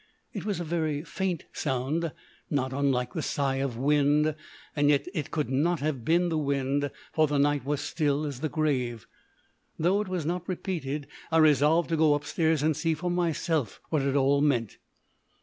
It 0.33 0.45
was 0.45 0.59
a 0.59 0.63
very 0.63 1.03
faint 1.03 1.45
sound, 1.53 2.11
not 2.49 2.73
unlike 2.73 3.13
the 3.13 3.21
sigh 3.21 3.57
of 3.57 3.77
wind; 3.77 4.33
yet 4.75 5.07
it 5.13 5.29
could 5.29 5.51
not 5.51 5.79
have 5.81 6.03
been 6.03 6.29
the 6.29 6.39
wind, 6.39 6.89
for 7.13 7.27
the 7.27 7.37
night 7.37 7.63
was 7.65 7.81
still 7.81 8.25
as 8.25 8.39
the 8.39 8.49
grave. 8.49 9.05
Though 9.77 10.01
it 10.01 10.07
was 10.07 10.25
not 10.25 10.49
repeated, 10.49 11.05
I 11.31 11.37
resolved 11.37 11.89
to 11.89 11.97
go 11.97 12.15
upstairs 12.15 12.63
and 12.63 12.75
see 12.75 12.95
for 12.95 13.11
myself 13.11 13.79
what 13.89 14.01
it 14.01 14.15
all 14.15 14.41
meant. 14.41 14.79